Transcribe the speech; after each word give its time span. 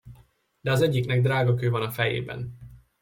De 0.61 0.71
az 0.71 0.81
egyiknek 0.81 1.21
drágakő 1.21 1.69
van 1.69 1.81
a 1.81 1.91
fejében. 1.91 2.57